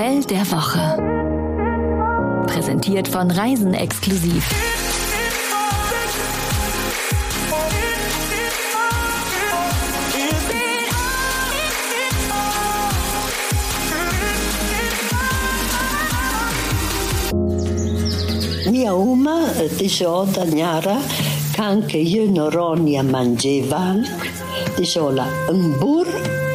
Hotel 0.00 0.24
der 0.24 0.50
Woche. 0.50 0.96
Präsentiert 2.46 3.06
von 3.06 3.30
Reisen 3.30 3.74
exklusiv. 3.74 4.48
Mia 18.70 18.94
uma 18.94 19.50
tisho 19.76 20.26
danyara 20.34 20.96
kanke 21.54 22.00
jünoronia 22.00 23.02
manjevan 23.02 24.06
tishola 24.76 25.26
mbur 25.52 26.06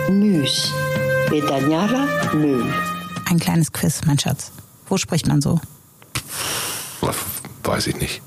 müs 0.10 0.74
bedanyara 1.30 2.08
Müll. 2.34 2.95
Ein 3.36 3.40
kleines 3.42 3.74
Quiz, 3.74 4.00
mein 4.06 4.18
Schatz. 4.18 4.54
Wo 4.88 4.96
spricht 4.96 5.28
man 5.28 5.42
so? 5.42 5.60
Weiß 7.64 7.88
ich 7.88 8.00
nicht. 8.00 8.22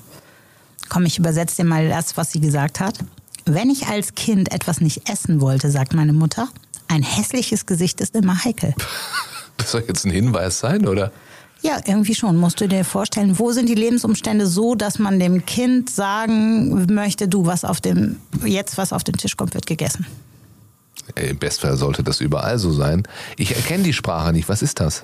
Komm, 0.87 1.03
ich 1.05 1.17
übersetze 1.17 1.55
dir 1.55 1.65
mal 1.67 1.89
das, 1.89 2.15
was 2.15 2.31
sie 2.31 2.39
gesagt 2.39 2.79
hat. 2.79 2.99
Wenn 3.45 3.71
ich 3.71 3.87
als 3.87 4.13
Kind 4.13 4.51
etwas 4.51 4.81
nicht 4.81 5.09
essen 5.09 5.41
wollte, 5.41 5.71
sagt 5.71 5.95
meine 5.95 6.13
Mutter, 6.13 6.47
ein 6.87 7.01
hässliches 7.01 7.65
Gesicht 7.65 8.01
ist 8.01 8.15
immer 8.15 8.43
heikel. 8.43 8.75
Das 9.57 9.71
soll 9.71 9.83
jetzt 9.89 10.05
ein 10.05 10.11
Hinweis 10.11 10.59
sein, 10.59 10.87
oder? 10.87 11.11
Ja, 11.61 11.81
irgendwie 11.85 12.15
schon. 12.15 12.37
Musst 12.37 12.61
du 12.61 12.67
dir 12.69 12.85
vorstellen, 12.85 13.39
wo 13.39 13.51
sind 13.51 13.67
die 13.67 13.75
Lebensumstände 13.75 14.47
so, 14.47 14.73
dass 14.73 14.99
man 14.99 15.19
dem 15.19 15.45
Kind 15.45 15.89
sagen 15.89 16.85
möchte, 16.93 17.27
du, 17.27 17.45
was 17.45 17.65
auf 17.65 17.81
dem, 17.81 18.21
jetzt 18.45 18.77
was 18.77 18.93
auf 18.93 19.03
den 19.03 19.17
Tisch 19.17 19.35
kommt, 19.35 19.55
wird 19.55 19.67
gegessen. 19.67 20.05
Im 21.15 21.37
Bestfall 21.37 21.77
sollte 21.77 22.03
das 22.03 22.21
überall 22.21 22.59
so 22.59 22.71
sein. 22.71 23.03
Ich 23.37 23.55
erkenne 23.55 23.83
die 23.83 23.93
Sprache 23.93 24.33
nicht. 24.33 24.49
Was 24.49 24.61
ist 24.61 24.79
das? 24.79 25.03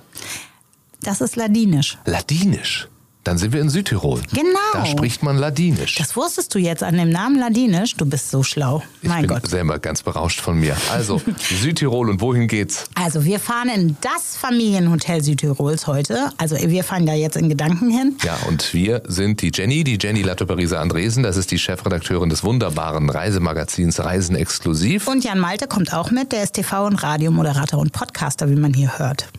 Das 1.02 1.22
ist 1.22 1.36
Ladinisch. 1.36 1.98
Ladinisch. 2.06 2.88
Dann 3.26 3.40
sind 3.40 3.54
wir 3.54 3.60
in 3.62 3.70
Südtirol. 3.70 4.22
Genau. 4.34 4.60
Da 4.74 4.86
spricht 4.86 5.24
man 5.24 5.36
Ladinisch. 5.38 5.96
Das 5.96 6.16
wusstest 6.16 6.54
du 6.54 6.60
jetzt 6.60 6.84
an 6.84 6.96
dem 6.96 7.10
Namen 7.10 7.40
Ladinisch. 7.40 7.96
Du 7.96 8.06
bist 8.06 8.30
so 8.30 8.44
schlau. 8.44 8.84
Ich 9.02 9.10
mein 9.10 9.22
bin 9.22 9.30
Gott. 9.30 9.48
selber 9.48 9.80
ganz 9.80 10.04
berauscht 10.04 10.40
von 10.40 10.60
mir. 10.60 10.78
Also, 10.92 11.20
Südtirol 11.40 12.12
und 12.12 12.22
wohin 12.22 12.48
geht's? 12.48 12.84
Also, 12.94 13.26
wir 13.26 13.40
fahren 13.40 13.70
in 13.70 13.98
das 14.02 14.38
Familienhotel 14.38 15.24
Südtirols 15.24 15.88
heute. 15.88 16.30
Also, 16.38 16.56
wir 16.56 16.84
fahren 16.84 17.08
da 17.08 17.14
jetzt 17.14 17.36
in 17.36 17.50
Gedanken 17.50 17.90
hin. 17.90 18.16
Ja, 18.24 18.38
und 18.48 18.72
wir 18.76 19.02
sind 19.08 19.42
die 19.42 19.52
Jenny, 19.52 19.84
die 19.84 19.98
Jenny 20.00 20.22
Latto-Parisa 20.22 20.80
Andresen. 20.80 21.24
Das 21.24 21.36
ist 21.36 21.50
die 21.50 21.58
Chefredakteurin 21.58 22.30
des 22.30 22.44
wunderbaren 22.44 23.10
Reisemagazins 23.10 24.00
Reisen 24.00 24.36
Exklusiv. 24.36 25.08
Und 25.08 25.24
Jan 25.24 25.40
Malte 25.40 25.66
kommt 25.66 25.92
auch 25.94 26.12
mit. 26.12 26.32
Der 26.32 26.44
ist 26.44 26.56
TV- 26.60 26.86
und 26.86 27.02
Radiomoderator 27.02 27.80
und 27.80 27.92
Podcaster, 27.92 28.52
wie 28.52 28.56
man 28.56 28.76
hier 28.76 29.00
hört. 29.00 29.30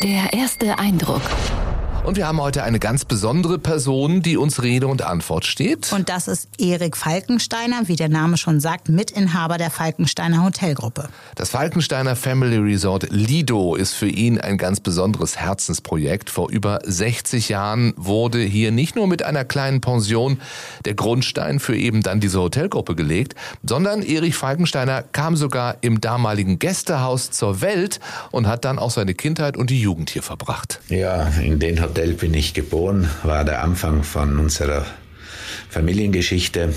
Der 0.00 0.32
erste 0.32 0.78
Eindruck. 0.78 1.22
Und 2.06 2.16
wir 2.16 2.28
haben 2.28 2.40
heute 2.40 2.62
eine 2.62 2.78
ganz 2.78 3.04
besondere 3.04 3.58
Person, 3.58 4.22
die 4.22 4.36
uns 4.36 4.62
Rede 4.62 4.86
und 4.86 5.02
Antwort 5.02 5.44
steht. 5.44 5.92
Und 5.92 6.08
das 6.08 6.28
ist 6.28 6.48
Erik 6.56 6.96
Falkensteiner, 6.96 7.88
wie 7.88 7.96
der 7.96 8.08
Name 8.08 8.36
schon 8.36 8.60
sagt, 8.60 8.88
Mitinhaber 8.88 9.58
der 9.58 9.72
Falkensteiner 9.72 10.44
Hotelgruppe. 10.44 11.08
Das 11.34 11.50
Falkensteiner 11.50 12.14
Family 12.14 12.58
Resort 12.58 13.08
Lido 13.10 13.74
ist 13.74 13.94
für 13.94 14.06
ihn 14.06 14.40
ein 14.40 14.56
ganz 14.56 14.78
besonderes 14.78 15.36
Herzensprojekt. 15.36 16.30
Vor 16.30 16.48
über 16.48 16.78
60 16.84 17.48
Jahren 17.48 17.92
wurde 17.96 18.38
hier 18.38 18.70
nicht 18.70 18.94
nur 18.94 19.08
mit 19.08 19.24
einer 19.24 19.44
kleinen 19.44 19.80
Pension 19.80 20.40
der 20.84 20.94
Grundstein 20.94 21.58
für 21.58 21.76
eben 21.76 22.04
dann 22.04 22.20
diese 22.20 22.38
Hotelgruppe 22.40 22.94
gelegt, 22.94 23.34
sondern 23.64 24.02
Erich 24.02 24.36
Falkensteiner 24.36 25.02
kam 25.02 25.34
sogar 25.34 25.78
im 25.80 26.00
damaligen 26.00 26.60
Gästehaus 26.60 27.32
zur 27.32 27.60
Welt 27.62 27.98
und 28.30 28.46
hat 28.46 28.64
dann 28.64 28.78
auch 28.78 28.92
seine 28.92 29.14
Kindheit 29.14 29.56
und 29.56 29.70
die 29.70 29.80
Jugend 29.80 30.10
hier 30.10 30.22
verbracht. 30.22 30.78
Ja, 30.88 31.26
in 31.42 31.58
den 31.58 31.80
Hotel 31.96 32.12
bin 32.12 32.34
ich 32.34 32.52
geboren, 32.52 33.08
war 33.22 33.42
der 33.42 33.62
Anfang 33.62 34.02
von 34.02 34.38
unserer 34.38 34.84
Familiengeschichte. 35.70 36.74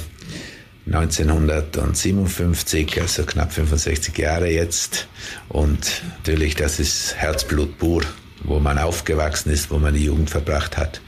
1957, 0.86 3.02
also 3.02 3.24
knapp 3.24 3.52
65 3.52 4.18
Jahre 4.18 4.50
jetzt. 4.50 5.10
Und 5.50 6.04
natürlich, 6.20 6.56
das 6.56 6.80
ist 6.80 7.16
Herzblut 7.18 7.78
pur, 7.78 8.04
wo 8.46 8.60
man 8.60 8.78
aufgewachsen 8.78 9.52
ist, 9.52 9.70
wo 9.70 9.78
man 9.78 9.94
die 9.94 10.06
Jugend 10.06 10.30
verbracht 10.30 10.78
hat, 10.78 11.02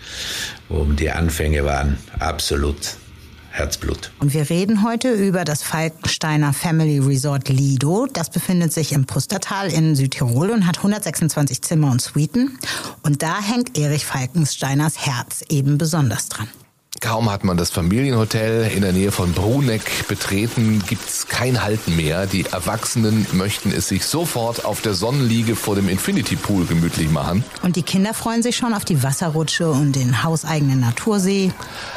wo 0.68 0.84
die 0.84 1.10
Anfänge 1.10 1.64
waren, 1.64 1.98
absolut 2.20 2.98
Herzblut. 3.52 4.12
Und 4.20 4.34
wir 4.34 4.50
reden 4.50 4.84
heute 4.84 5.12
über 5.12 5.44
das 5.44 5.62
Falkensteiner 5.62 6.54
Family 6.54 7.00
Resort 7.00 7.50
Lido. 7.50 8.08
Das 8.12 8.30
befindet 8.30 8.72
sich 8.72 8.94
im 8.94 9.06
Pustertal 9.06 9.72
in 9.72 9.96
Südtirol 9.96 10.52
und 10.52 10.66
hat 10.66 10.78
126 10.78 11.62
Zimmer 11.62 11.92
und 11.92 12.02
Suiten. 12.02 12.58
Und 13.04 13.22
da 13.22 13.42
hängt 13.42 13.78
Erich 13.78 14.06
Falkensteiners 14.06 15.06
Herz 15.06 15.44
eben 15.50 15.78
besonders 15.78 16.30
dran. 16.30 16.48
Kaum 17.02 17.32
hat 17.32 17.44
man 17.44 17.58
das 17.58 17.72
Familienhotel 17.72 18.72
in 18.76 18.84
der 18.84 18.94
Nähe 18.94 19.12
von 19.12 19.32
Bruneck 19.32 20.08
betreten, 20.08 20.84
gibt's 20.88 21.28
kein 21.28 21.64
Halten 21.64 21.96
mehr. 21.96 22.28
Die 22.28 22.46
Erwachsenen 22.46 23.26
möchten 23.32 23.72
es 23.72 23.88
sich 23.88 24.06
sofort 24.06 24.66
auf 24.66 24.82
der 24.82 24.94
Sonnenliege 24.94 25.56
vor 25.56 25.74
dem 25.74 25.90
Infinity 25.90 26.36
Pool 26.36 26.66
gemütlich 26.66 27.10
machen. 27.10 27.44
Und 27.64 27.76
die 27.76 27.82
Kinder 27.82 28.14
freuen 28.14 28.44
sich 28.44 28.56
schon 28.56 28.76
auf 28.76 28.86
die 28.86 29.02
Wasserrutsche 29.02 29.72
und 29.72 29.96
den 29.96 30.24
hauseigenen 30.24 30.80
Natursee. 30.80 31.52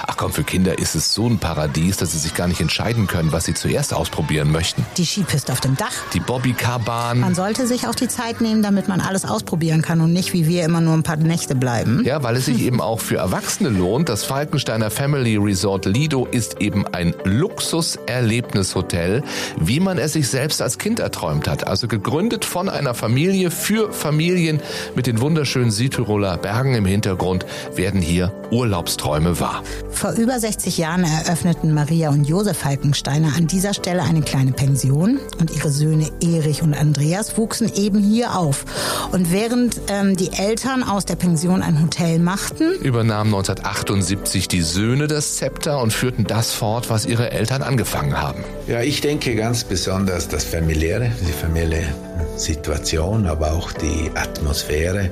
Ach 0.07 0.17
komm, 0.17 0.33
für 0.33 0.43
Kinder 0.43 0.79
ist 0.79 0.95
es 0.95 1.13
so 1.13 1.29
ein 1.29 1.39
Paradies, 1.39 1.99
dass 1.99 2.13
sie 2.13 2.19
sich 2.19 2.35
gar 2.35 2.49
nicht 2.49 2.63
entscheiden 2.63 3.07
können, 3.07 3.31
was 3.31 3.45
sie 3.45 3.53
zuerst 3.53 3.93
ausprobieren 3.93 4.51
möchten. 4.51 4.87
Die 4.97 5.05
Skipiste 5.05 5.53
auf 5.53 5.61
dem 5.61 5.77
Dach. 5.77 5.93
Die 6.15 6.21
Bobbycar-Bahn. 6.21 7.21
Man 7.21 7.35
sollte 7.35 7.67
sich 7.67 7.87
auch 7.89 7.95
die 7.95 8.09
Zeit 8.09 8.41
nehmen, 8.41 8.63
damit 8.63 8.89
man 8.89 9.03
alles 9.03 9.27
ausprobieren 9.27 9.83
kann 9.83 10.01
und 10.01 10.15
nicht 10.15 10.33
wie 10.33 10.47
wir 10.49 10.65
immer 10.65 10.81
nur 10.81 10.95
ein 10.95 11.03
paar 11.03 11.17
Nächte 11.17 11.55
bleiben. 11.55 12.03
Ja, 12.05 12.23
weil 12.23 12.37
es 12.37 12.47
sich 12.47 12.63
eben 12.63 12.81
auch 12.81 13.01
für 13.01 13.17
Erwachsene 13.17 13.69
lohnt. 13.69 14.09
Das 14.09 14.25
Falkensteiner 14.25 14.94
Family 14.95 15.37
Resort 15.37 15.87
Lido 15.87 16.29
ist 16.31 16.61
eben 16.61 16.87
ein 16.87 17.15
Luxuserlebnishotel, 17.25 19.25
wie 19.59 19.81
man 19.81 19.99
es 19.99 20.13
sich 20.13 20.29
selbst 20.29 20.63
als 20.63 20.79
Kind 20.79 21.01
erträumt 21.01 21.49
hat. 21.49 21.67
Also 21.67 21.89
gegründet 21.89 22.45
von 22.45 22.69
einer 22.69 22.95
Familie 22.95 23.51
für 23.51 23.93
Familien 23.93 24.61
mit 24.95 25.09
den 25.09 25.21
wunderschönen 25.21 25.73
Südtiroler 25.73 26.37
Bergen 26.37 26.77
im 26.77 26.87
Hintergrund 26.87 27.45
werden 27.75 28.01
hier 28.01 28.33
Urlaubsträume 28.53 29.41
wahr. 29.41 29.65
Vor 29.91 30.13
über 30.13 30.39
60 30.39 30.79
Jahren 30.79 31.03
eröffneten 31.03 31.75
Maria 31.75 32.11
und 32.11 32.29
Josef 32.29 32.59
Falkensteiner 32.59 33.33
an 33.37 33.49
dieser 33.49 33.75
Stelle 33.75 34.03
eine 34.03 34.23
kleine 34.23 34.53
Pension 34.53 35.19
und 35.41 35.51
ihre 35.57 35.71
Söhne 35.71 36.09
Erich 36.23 36.63
und 36.63 36.73
Andreas 36.73 37.37
wuchsen 37.37 37.69
eben 37.75 37.99
hier 37.99 38.39
auf. 38.39 38.65
Und 39.11 39.33
während 39.33 39.81
ähm, 39.89 40.17
die 40.17 40.33
Eltern 40.33 40.85
aus 40.85 41.05
der 41.05 41.17
Pension 41.17 41.63
ein 41.63 41.83
Hotel 41.83 42.21
machten, 42.21 42.75
übernahmen 42.81 43.35
1978 43.35 44.47
die 44.47 44.63
Söhne 44.63 44.84
das 45.09 45.37
Zepter 45.37 45.81
und 45.81 45.93
führten 45.93 46.25
das 46.25 46.53
fort, 46.53 46.91
was 46.91 47.07
ihre 47.07 47.31
Eltern 47.31 47.63
angefangen 47.63 48.21
haben. 48.21 48.45
Ja, 48.67 48.83
ich 48.83 49.01
denke 49.01 49.35
ganz 49.35 49.65
besonders 49.65 50.29
das 50.29 50.45
Familiäre, 50.45 51.11
die 51.27 51.33
familiäre 51.33 51.95
Situation, 52.37 53.27
aber 53.27 53.53
auch 53.53 53.73
die 53.73 54.11
Atmosphäre. 54.15 55.11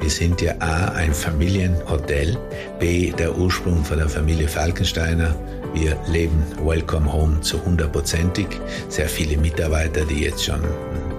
Wir 0.00 0.10
sind 0.10 0.40
ja 0.40 0.54
A, 0.58 0.88
ein 0.92 1.14
Familienhotel, 1.14 2.36
B, 2.78 3.12
der 3.12 3.36
Ursprung 3.36 3.84
von 3.84 3.98
der 3.98 4.08
Familie 4.08 4.48
Falkensteiner. 4.48 5.34
Wir 5.74 5.96
leben 6.06 6.44
Welcome 6.62 7.10
Home 7.12 7.40
zu 7.40 7.64
hundertprozentig. 7.64 8.46
Sehr 8.88 9.08
viele 9.08 9.36
Mitarbeiter, 9.36 10.04
die 10.04 10.24
jetzt 10.24 10.44
schon 10.44 10.60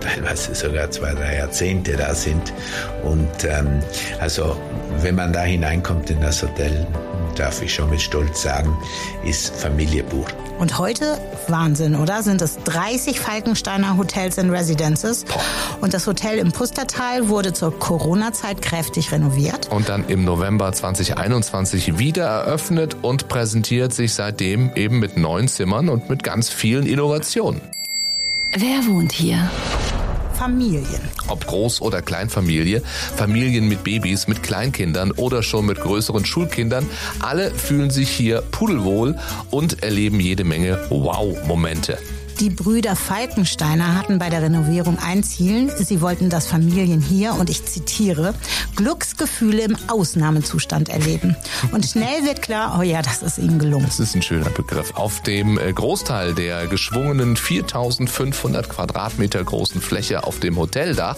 teilweise 0.01 0.53
sogar 0.53 0.91
zwei, 0.91 1.13
drei 1.13 1.37
Jahrzehnte 1.37 1.93
da 1.93 2.13
sind. 2.13 2.53
Und 3.03 3.45
ähm, 3.45 3.81
also 4.19 4.57
wenn 5.01 5.15
man 5.15 5.33
da 5.33 5.41
hineinkommt 5.41 6.09
in 6.09 6.21
das 6.21 6.43
Hotel, 6.43 6.85
darf 7.39 7.61
ich 7.61 7.73
schon 7.73 7.89
mit 7.89 8.01
Stolz 8.01 8.41
sagen, 8.41 8.77
ist 9.23 9.55
Familie 9.55 10.03
pur. 10.03 10.25
Und 10.59 10.77
heute, 10.77 11.17
Wahnsinn, 11.47 11.95
oder? 11.95 12.23
Sind 12.23 12.41
es 12.41 12.57
30 12.63 13.19
Falkensteiner 13.19 13.97
Hotels 13.97 14.37
and 14.39 14.51
Residences. 14.51 15.25
Und 15.81 15.93
das 15.93 16.07
Hotel 16.07 16.37
im 16.37 16.51
Pustertal 16.51 17.27
wurde 17.27 17.53
zur 17.53 17.77
Corona-Zeit 17.77 18.61
kräftig 18.61 19.11
renoviert. 19.11 19.69
Und 19.71 19.89
dann 19.89 20.07
im 20.07 20.23
November 20.23 20.71
2021 20.71 21.97
wieder 21.97 22.25
eröffnet 22.25 22.97
und 23.01 23.27
präsentiert 23.27 23.93
sich 23.93 24.13
seitdem 24.13 24.71
eben 24.75 24.99
mit 24.99 25.17
neun 25.17 25.47
Zimmern 25.47 25.89
und 25.89 26.09
mit 26.09 26.23
ganz 26.23 26.49
vielen 26.49 26.85
Innovationen. 26.85 27.61
Wer 28.55 28.85
wohnt 28.85 29.11
hier? 29.11 29.49
Familien. 30.33 31.01
Ob 31.27 31.45
Groß- 31.45 31.81
oder 31.81 32.01
Kleinfamilie, 32.01 32.81
Familien 33.15 33.67
mit 33.67 33.83
Babys, 33.83 34.27
mit 34.27 34.43
Kleinkindern 34.43 35.11
oder 35.11 35.43
schon 35.43 35.65
mit 35.65 35.79
größeren 35.79 36.25
Schulkindern, 36.25 36.87
alle 37.19 37.51
fühlen 37.51 37.89
sich 37.89 38.09
hier 38.09 38.41
pudelwohl 38.41 39.17
und 39.51 39.83
erleben 39.83 40.19
jede 40.19 40.43
Menge 40.43 40.79
Wow-Momente. 40.89 41.97
Die 42.39 42.49
Brüder 42.49 42.95
Falkensteiner 42.95 43.95
hatten 43.95 44.19
bei 44.19 44.29
der 44.29 44.41
Renovierung 44.41 44.97
ein 44.99 45.23
Ziel. 45.23 45.71
Sie 45.77 46.01
wollten 46.01 46.29
das 46.29 46.47
Familien 46.47 47.01
hier, 47.01 47.35
und 47.35 47.49
ich 47.49 47.65
zitiere, 47.65 48.33
Glücksgefühle 48.75 49.63
im 49.63 49.77
Ausnahmezustand 49.87 50.89
erleben. 50.89 51.35
Und 51.71 51.85
schnell 51.85 52.23
wird 52.23 52.41
klar, 52.41 52.77
oh 52.79 52.81
ja, 52.81 53.01
das 53.01 53.21
ist 53.21 53.37
ihnen 53.37 53.59
gelungen. 53.59 53.85
Das 53.85 53.99
ist 53.99 54.15
ein 54.15 54.21
schöner 54.21 54.49
Begriff. 54.49 54.93
Auf 54.95 55.21
dem 55.21 55.57
äh, 55.57 55.71
Großteil 55.71 56.33
der 56.33 56.67
geschwungenen 56.67 57.37
4500 57.37 58.67
Quadratmeter 58.67 59.43
großen 59.43 59.81
Fläche 59.81 60.23
auf 60.23 60.39
dem 60.39 60.57
Hoteldach, 60.57 61.17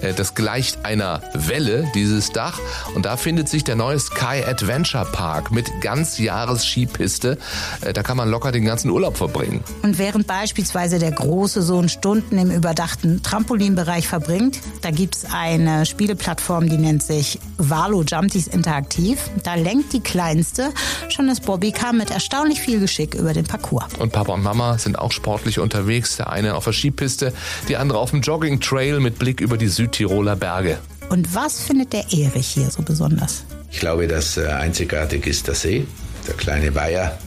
äh, 0.00 0.14
das 0.14 0.34
gleicht 0.34 0.84
einer 0.84 1.22
Welle, 1.34 1.86
dieses 1.94 2.30
Dach. 2.30 2.58
Und 2.94 3.04
da 3.04 3.16
findet 3.16 3.48
sich 3.48 3.64
der 3.64 3.76
neue 3.76 3.98
Sky 3.98 4.42
Adventure 4.46 5.04
Park 5.04 5.50
mit 5.50 5.70
Ganzjahres-Skipiste. 5.80 7.38
Äh, 7.82 7.92
da 7.92 8.02
kann 8.02 8.16
man 8.16 8.30
locker 8.30 8.52
den 8.52 8.64
ganzen 8.64 8.90
Urlaub 8.90 9.16
verbringen. 9.16 9.62
Und 9.82 9.98
während 9.98 10.26
beispielsweise 10.46 11.00
der 11.00 11.10
große 11.10 11.60
Sohn 11.60 11.88
Stunden 11.88 12.38
im 12.38 12.52
überdachten 12.52 13.20
Trampolinbereich 13.20 14.06
verbringt, 14.06 14.60
da 14.80 14.92
gibt 14.92 15.16
es 15.16 15.24
eine 15.24 15.84
Spieleplattform, 15.84 16.68
die 16.68 16.78
nennt 16.78 17.02
sich 17.02 17.40
Valo 17.58 18.04
Jumpties 18.04 18.46
Interaktiv. 18.46 19.18
Da 19.42 19.56
lenkt 19.56 19.92
die 19.92 19.98
Kleinste 19.98 20.72
schon 21.08 21.26
das 21.26 21.40
Bobbycar 21.40 21.92
mit 21.92 22.12
erstaunlich 22.12 22.60
viel 22.60 22.78
Geschick 22.78 23.16
über 23.16 23.32
den 23.32 23.42
Parcours. 23.42 23.92
Und 23.98 24.12
Papa 24.12 24.34
und 24.34 24.44
Mama 24.44 24.78
sind 24.78 24.96
auch 24.96 25.10
sportlich 25.10 25.58
unterwegs. 25.58 26.14
Der 26.14 26.30
eine 26.30 26.54
auf 26.54 26.62
der 26.62 26.72
Skipiste, 26.72 27.32
die 27.66 27.76
andere 27.76 27.98
auf 27.98 28.10
dem 28.10 28.20
Jogging-Trail 28.20 29.00
mit 29.00 29.18
Blick 29.18 29.40
über 29.40 29.56
die 29.56 29.66
Südtiroler 29.66 30.36
Berge. 30.36 30.78
Und 31.08 31.34
was 31.34 31.60
findet 31.60 31.92
der 31.92 32.04
Erich 32.12 32.46
hier 32.46 32.70
so 32.70 32.82
besonders? 32.82 33.42
Ich 33.72 33.80
glaube, 33.80 34.06
das 34.06 34.36
äh, 34.36 34.46
einzigartig 34.46 35.26
ist 35.26 35.48
der 35.48 35.56
See, 35.56 35.88
der 36.28 36.34
kleine 36.34 36.72
Weiher, 36.76 37.18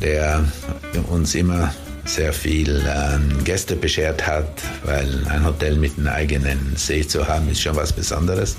der 0.00 0.44
uns 1.10 1.34
immer 1.34 1.74
sehr 2.04 2.32
viel 2.32 2.82
ähm, 2.88 3.44
Gäste 3.44 3.76
beschert 3.76 4.26
hat, 4.26 4.62
weil 4.84 5.26
ein 5.28 5.44
Hotel 5.44 5.76
mit 5.76 5.98
einem 5.98 6.08
eigenen 6.08 6.76
See 6.76 7.06
zu 7.06 7.26
haben, 7.26 7.48
ist 7.50 7.62
schon 7.62 7.76
was 7.76 7.92
Besonderes. 7.92 8.56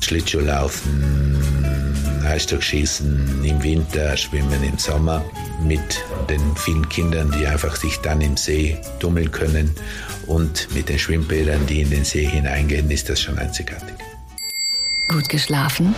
Schlittschuhlaufen, 0.00 1.36
Eisstockschießen 2.26 3.44
im 3.44 3.62
Winter, 3.62 4.16
Schwimmen 4.16 4.62
im 4.62 4.78
Sommer 4.78 5.24
mit 5.62 6.04
den 6.28 6.56
vielen 6.56 6.88
Kindern, 6.88 7.34
die 7.38 7.46
einfach 7.46 7.76
sich 7.76 7.98
dann 7.98 8.20
im 8.20 8.36
See 8.36 8.78
tummeln 8.98 9.30
können 9.30 9.74
und 10.26 10.68
mit 10.74 10.88
den 10.88 10.98
Schwimmbädern, 10.98 11.66
die 11.66 11.82
in 11.82 11.90
den 11.90 12.04
See 12.04 12.26
hineingehen, 12.26 12.90
ist 12.90 13.08
das 13.08 13.20
schon 13.20 13.38
einzigartig. 13.38 13.94
Gut 15.08 15.28
geschlafen? 15.28 15.94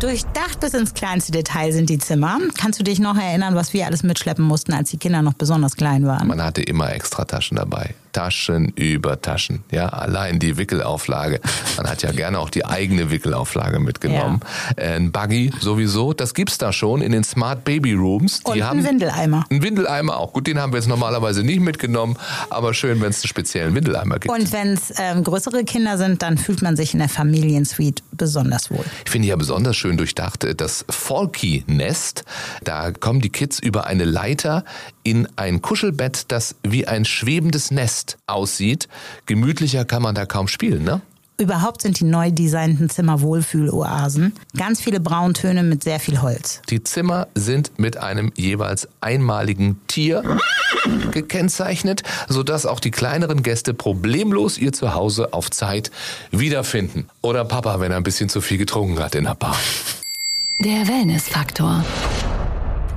Durchdacht 0.00 0.60
bis 0.60 0.74
ins 0.74 0.92
kleinste 0.92 1.32
Detail 1.32 1.72
sind 1.72 1.88
die 1.88 1.98
Zimmer. 1.98 2.38
Kannst 2.58 2.78
du 2.78 2.84
dich 2.84 2.98
noch 2.98 3.16
erinnern, 3.16 3.54
was 3.54 3.72
wir 3.72 3.86
alles 3.86 4.02
mitschleppen 4.02 4.44
mussten, 4.44 4.74
als 4.74 4.90
die 4.90 4.98
Kinder 4.98 5.22
noch 5.22 5.32
besonders 5.32 5.74
klein 5.76 6.06
waren? 6.06 6.28
Man 6.28 6.42
hatte 6.42 6.62
immer 6.62 6.92
extra 6.92 7.24
Taschen 7.24 7.56
dabei. 7.56 7.94
Taschen 8.16 8.72
über 8.76 9.20
Taschen. 9.20 9.62
Ja, 9.70 9.90
allein 9.90 10.38
die 10.38 10.56
Wickelauflage. 10.56 11.38
Man 11.76 11.86
hat 11.86 12.02
ja 12.02 12.12
gerne 12.12 12.38
auch 12.38 12.48
die 12.48 12.64
eigene 12.64 13.10
Wickelauflage 13.10 13.78
mitgenommen. 13.78 14.40
Ja. 14.78 14.84
Äh, 14.84 14.96
ein 14.96 15.12
Buggy 15.12 15.52
sowieso, 15.60 16.14
das 16.14 16.32
gibt's 16.32 16.56
da 16.56 16.72
schon 16.72 17.02
in 17.02 17.12
den 17.12 17.24
Smart 17.24 17.64
Baby 17.64 17.92
Rooms. 17.92 18.40
Die 18.40 18.52
Und 18.52 18.64
haben 18.64 18.78
einen 18.78 18.88
Windeleimer. 18.88 19.44
Ein 19.50 19.62
Windeleimer 19.62 20.16
auch. 20.16 20.32
Gut, 20.32 20.46
den 20.46 20.58
haben 20.58 20.72
wir 20.72 20.78
jetzt 20.78 20.88
normalerweise 20.88 21.42
nicht 21.42 21.60
mitgenommen, 21.60 22.16
aber 22.48 22.72
schön, 22.72 23.02
wenn 23.02 23.10
es 23.10 23.22
einen 23.22 23.28
speziellen 23.28 23.74
Windeleimer 23.74 24.18
gibt. 24.18 24.34
Und 24.34 24.50
wenn 24.50 24.68
es 24.68 24.94
ähm, 24.98 25.22
größere 25.22 25.64
Kinder 25.64 25.98
sind, 25.98 26.22
dann 26.22 26.38
fühlt 26.38 26.62
man 26.62 26.74
sich 26.74 26.94
in 26.94 27.00
der 27.00 27.10
Familiensuite 27.10 28.02
besonders 28.12 28.70
wohl. 28.70 28.84
Ich 29.04 29.10
finde 29.10 29.28
ja 29.28 29.36
besonders 29.36 29.76
schön 29.76 29.98
durchdacht 29.98 30.42
äh, 30.44 30.54
das 30.54 30.86
Folky-Nest. 30.88 32.24
Da 32.64 32.92
kommen 32.92 33.20
die 33.20 33.28
Kids 33.28 33.58
über 33.58 33.86
eine 33.86 34.06
Leiter 34.06 34.64
in 35.02 35.28
ein 35.36 35.60
Kuschelbett, 35.60 36.24
das 36.28 36.56
wie 36.62 36.88
ein 36.88 37.04
schwebendes 37.04 37.70
Nest 37.70 38.05
aussieht. 38.26 38.88
Gemütlicher 39.26 39.84
kann 39.84 40.02
man 40.02 40.14
da 40.14 40.26
kaum 40.26 40.48
spielen, 40.48 40.84
ne? 40.84 41.00
Überhaupt 41.38 41.82
sind 41.82 42.00
die 42.00 42.04
neu 42.04 42.30
designten 42.30 42.88
Zimmer 42.88 43.20
Wohlfühloasen. 43.20 44.32
Ganz 44.56 44.80
viele 44.80 45.00
Brauntöne 45.00 45.62
mit 45.62 45.84
sehr 45.84 46.00
viel 46.00 46.22
Holz. 46.22 46.62
Die 46.70 46.82
Zimmer 46.82 47.28
sind 47.34 47.78
mit 47.78 47.98
einem 47.98 48.32
jeweils 48.36 48.88
einmaligen 49.02 49.78
Tier 49.86 50.22
gekennzeichnet, 51.10 52.02
sodass 52.28 52.64
auch 52.64 52.80
die 52.80 52.90
kleineren 52.90 53.42
Gäste 53.42 53.74
problemlos 53.74 54.56
ihr 54.56 54.72
Zuhause 54.72 55.34
auf 55.34 55.50
Zeit 55.50 55.90
wiederfinden. 56.30 57.08
Oder 57.20 57.44
Papa, 57.44 57.80
wenn 57.80 57.90
er 57.90 57.98
ein 57.98 58.02
bisschen 58.02 58.30
zu 58.30 58.40
viel 58.40 58.56
getrunken 58.56 58.98
hat 58.98 59.14
in 59.14 59.24
der 59.24 59.34
Bar. 59.34 59.56
Der 60.60 60.88
Wellnessfaktor. 60.88 61.84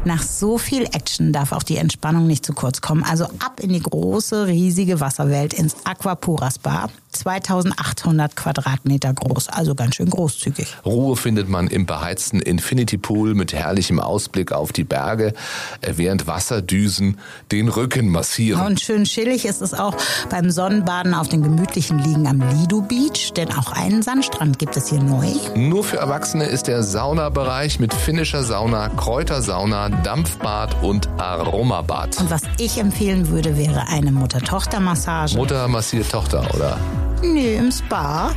Nach 0.06 0.24
so 0.24 0.57
viel 0.57 0.84
Action 0.86 1.34
darf 1.34 1.51
auch 1.51 1.63
die 1.63 1.75
Entspannung 1.75 2.25
nicht 2.25 2.46
zu 2.46 2.54
kurz 2.54 2.80
kommen. 2.80 3.04
Also 3.04 3.25
ab 3.25 3.60
in 3.60 3.74
die 3.74 3.81
große, 3.81 4.48
riesige 4.48 5.01
Wasserwelt 5.01 5.54
ins 5.54 5.75
Aquapura 5.86 6.50
Spa. 6.51 6.90
2800 7.12 8.36
Quadratmeter 8.36 9.14
groß, 9.14 9.50
also 9.50 9.76
ganz 9.76 9.96
schön 9.96 10.10
großzügig. 10.10 10.68
Ruhe 10.86 11.16
findet 11.16 11.50
man 11.50 11.68
im 11.68 11.86
beheizten 11.86 12.40
Infinity 12.40 12.98
Pool 12.98 13.34
mit 13.34 13.54
herrlichem 13.54 14.00
Ausblick 14.00 14.52
auf 14.52 14.72
die 14.72 14.84
Berge, 14.84 15.34
äh, 15.82 15.94
während 15.96 16.28
Wasserdüsen 16.28 17.18
den 17.52 17.70
Rücken 17.70 18.10
massieren. 18.10 18.66
Und 18.66 18.82
schön 18.82 19.06
chillig 19.06 19.46
ist 19.46 19.62
es 19.62 19.74
auch 19.74 19.96
beim 20.30 20.52
Sonnenbaden 20.52 21.14
auf 21.14 21.28
den 21.28 21.42
gemütlichen 21.42 22.00
Liegen 22.00 22.28
am 22.28 22.42
Lido 22.58 22.82
Beach, 22.82 23.34
denn 23.36 23.52
auch 23.54 23.72
einen 23.72 24.02
Sandstrand 24.02 24.60
gibt 24.60 24.78
es 24.78 24.90
hier 24.90 25.02
neu. 25.02 25.28
Nur 25.56 25.84
für 25.84 25.98
Erwachsene 25.98 26.46
ist 26.46 26.68
der 26.68 26.84
Saunabereich 26.84 27.80
mit 27.80 27.94
finnischer 27.94 28.44
Sauna, 28.44 28.90
Kräutersauna, 28.90 29.90
Dampfbad 29.90 30.84
und 30.84 31.10
Aromabad. 31.18 32.20
Und 32.20 32.30
was 32.30 32.42
ich 32.58 32.78
empfehlen 32.78 33.30
würde, 33.30 33.58
wäre 33.58 33.88
eine 33.88 34.12
Mutter-Tochter-Massage. 34.12 35.38
Mutter 35.38 35.68
massiert 35.68 36.10
Tochter, 36.12 36.48
oder? 36.54 36.78
Nee, 37.21 37.56
im 37.56 37.71
Spa. 37.71 38.31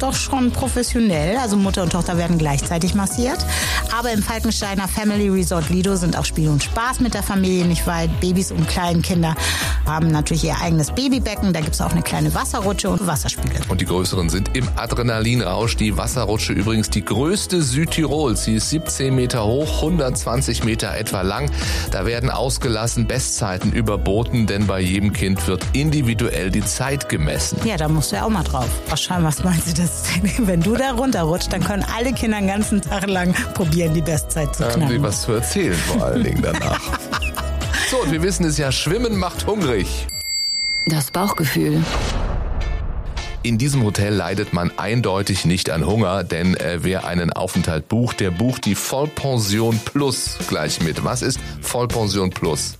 Doch 0.00 0.14
schon 0.14 0.52
professionell. 0.52 1.36
Also 1.38 1.56
Mutter 1.56 1.82
und 1.82 1.90
Tochter 1.90 2.16
werden 2.16 2.38
gleichzeitig 2.38 2.94
massiert. 2.94 3.38
Aber 3.98 4.12
im 4.12 4.22
Falkensteiner 4.22 4.86
Family 4.86 5.28
Resort 5.28 5.70
Lido 5.70 5.96
sind 5.96 6.16
auch 6.16 6.24
Spiel 6.24 6.48
und 6.48 6.62
Spaß 6.62 7.00
mit 7.00 7.14
der 7.14 7.24
Familie 7.24 7.64
nicht 7.64 7.86
weit. 7.88 8.08
Babys 8.20 8.52
und 8.52 8.68
Kleinkinder 8.68 9.34
haben 9.86 10.12
natürlich 10.12 10.44
ihr 10.44 10.60
eigenes 10.60 10.92
Babybecken. 10.92 11.52
Da 11.52 11.60
gibt 11.60 11.74
es 11.74 11.80
auch 11.80 11.90
eine 11.90 12.02
kleine 12.02 12.32
Wasserrutsche 12.32 12.90
und 12.90 13.06
Wasserspiele. 13.08 13.60
Und 13.68 13.80
die 13.80 13.86
größeren 13.86 14.28
sind 14.28 14.56
im 14.56 14.68
Adrenalinrausch. 14.76 15.76
Die 15.76 15.96
Wasserrutsche 15.96 16.52
übrigens 16.52 16.90
die 16.90 17.04
größte 17.04 17.60
Südtirols. 17.60 18.44
Sie 18.44 18.54
ist 18.54 18.70
17 18.70 19.12
Meter 19.12 19.44
hoch, 19.44 19.82
120 19.82 20.62
Meter 20.62 20.96
etwa 20.96 21.22
lang. 21.22 21.50
Da 21.90 22.06
werden 22.06 22.30
ausgelassen 22.30 23.08
Bestzeiten 23.08 23.72
überboten, 23.72 24.46
denn 24.46 24.68
bei 24.68 24.78
jedem 24.78 25.12
Kind 25.12 25.48
wird 25.48 25.66
individuell 25.72 26.52
die 26.52 26.64
Zeit 26.64 27.08
gemessen. 27.08 27.58
Ja, 27.64 27.76
da 27.76 27.88
musst 27.88 28.12
du 28.12 28.16
ja 28.16 28.27
auch 28.28 28.32
mal 28.32 28.42
drauf. 28.42 28.68
Wahrscheinlich, 28.88 29.26
was 29.26 29.44
meinst 29.44 29.68
du 29.68 29.82
das? 29.82 30.04
Wenn 30.38 30.60
du 30.60 30.76
da 30.76 30.92
runterrutscht, 30.92 31.52
dann 31.52 31.64
können 31.64 31.84
alle 31.96 32.12
Kinder 32.12 32.38
den 32.38 32.48
ganzen 32.48 32.80
Tag 32.80 33.06
lang 33.06 33.32
probieren, 33.54 33.94
die 33.94 34.02
Bestzeit 34.02 34.54
zu 34.54 34.64
knacken. 34.64 34.82
Haben 34.82 34.90
sie 34.90 35.02
was 35.02 35.22
zu 35.22 35.32
erzählen 35.32 35.74
vor 35.74 36.04
allen 36.04 36.22
Dingen 36.22 36.42
danach. 36.42 36.80
so, 37.90 38.02
und 38.02 38.12
wir 38.12 38.22
wissen 38.22 38.44
es 38.44 38.58
ja, 38.58 38.70
Schwimmen 38.70 39.16
macht 39.16 39.46
hungrig. 39.46 40.06
Das 40.86 41.10
Bauchgefühl. 41.10 41.82
In 43.42 43.56
diesem 43.56 43.84
Hotel 43.84 44.14
leidet 44.14 44.52
man 44.52 44.72
eindeutig 44.76 45.44
nicht 45.44 45.70
an 45.70 45.86
Hunger, 45.86 46.24
denn 46.24 46.54
äh, 46.56 46.80
wer 46.82 47.06
einen 47.06 47.32
Aufenthalt 47.32 47.88
bucht, 47.88 48.20
der 48.20 48.30
bucht 48.30 48.66
die 48.66 48.74
Vollpension 48.74 49.78
Plus 49.84 50.36
gleich 50.48 50.82
mit. 50.82 51.04
Was 51.04 51.22
ist 51.22 51.38
Vollpension 51.62 52.30
Plus? 52.30 52.77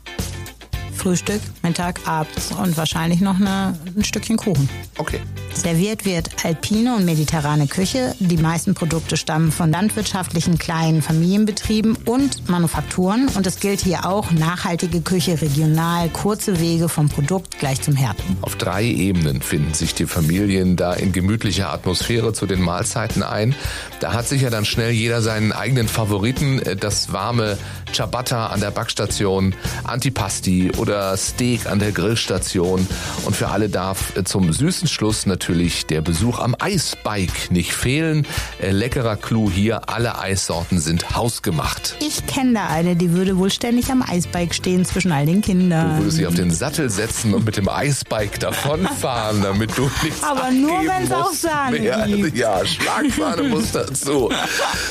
Frühstück, 0.99 1.41
Mittag, 1.63 2.01
abends 2.07 2.53
und 2.53 2.77
wahrscheinlich 2.77 3.21
noch 3.21 3.37
eine, 3.37 3.79
ein 3.97 4.05
Stückchen 4.05 4.37
Kuchen. 4.37 4.69
Okay. 4.99 5.21
Serviert 5.55 6.05
wird 6.05 6.45
alpine 6.45 6.95
und 6.95 7.05
mediterrane 7.05 7.67
Küche. 7.67 8.15
Die 8.21 8.37
meisten 8.37 8.75
Produkte 8.75 9.17
stammen 9.17 9.51
von 9.51 9.71
landwirtschaftlichen 9.71 10.59
kleinen 10.59 11.03
Familienbetrieben 11.03 11.97
und 12.05 12.49
Manufakturen. 12.49 13.29
Und 13.35 13.47
es 13.47 13.59
gilt 13.59 13.81
hier 13.81 14.07
auch 14.07 14.31
nachhaltige 14.31 15.01
Küche 15.01 15.41
regional, 15.41 16.09
kurze 16.11 16.61
Wege 16.61 16.89
vom 16.89 17.09
Produkt 17.09 17.59
gleich 17.59 17.81
zum 17.81 17.97
Herd. 17.97 18.17
Auf 18.43 18.57
drei 18.57 18.85
Ebenen 18.85 19.43
finden 19.43 19.75
sich 19.75 19.95
die 19.95 20.07
Familien 20.07 20.77
da 20.77 20.93
in 20.93 21.13
gemütlicher 21.13 21.73
Atmosphäre 21.73 22.33
zu 22.33 22.47
den 22.47 22.61
Mahlzeiten 22.61 23.23
ein. 23.23 23.55
Da 24.01 24.13
hat 24.13 24.29
sich 24.29 24.43
ja 24.43 24.51
dann 24.51 24.65
schnell 24.65 24.93
jeder 24.93 25.23
seinen 25.23 25.53
eigenen 25.53 25.89
Favoriten. 25.89 26.61
Das 26.79 27.13
warme 27.13 27.59
Ciabatta 27.93 28.47
an 28.49 28.61
der 28.61 28.71
Backstation, 28.71 29.55
Antipasti 29.85 30.71
oder 30.77 31.17
Steak 31.17 31.67
an 31.67 31.79
der 31.79 31.93
Grillstation. 31.93 32.87
Und 33.25 33.37
für 33.37 33.49
alle 33.49 33.69
darf 33.69 34.13
zum 34.25 34.53
süßen 34.53 34.89
Schluss 34.89 35.27
natürlich 35.27 35.87
der 35.87 36.01
Besuch 36.01 36.39
am 36.39 36.55
Eisbike 36.59 37.51
nicht 37.51 37.73
fehlen. 37.73 38.27
Äh, 38.61 38.71
leckerer 38.71 39.17
Clou 39.17 39.51
hier, 39.51 39.89
alle 39.89 40.19
Eissorten 40.19 40.79
sind 40.81 41.17
hausgemacht. 41.17 41.97
Ich 42.01 42.27
kenne 42.27 42.55
da 42.55 42.67
eine, 42.69 42.97
die 42.97 43.13
würde 43.13 43.39
wohl 43.39 43.51
ständig 43.51 43.91
am 43.91 44.03
Eisbike 44.03 44.55
stehen 44.55 44.85
zwischen 44.85 45.13
all 45.13 45.27
den 45.27 45.41
Kindern. 45.41 45.97
Du 45.97 46.03
würdest 46.03 46.19
dich 46.19 46.27
auf 46.27 46.35
den 46.35 46.51
Sattel 46.51 46.91
setzen 46.91 47.35
und 47.35 47.45
mit 47.45 47.57
dem 47.57 47.69
Eisbike 47.69 48.39
davonfahren, 48.41 49.43
damit 49.43 49.77
du 49.77 49.91
nichts 50.03 50.23
Aber 50.23 50.51
nur, 50.51 50.73
abgeben 50.79 50.93
wenn's 50.99 51.13
auch 51.13 51.33
Sahne 51.33 51.79
mehr. 51.79 52.07
gibt. 52.07 52.37
Ja, 52.37 52.65
Schlagsahne 52.65 53.45
muss 53.45 53.73
dazu. 53.73 54.31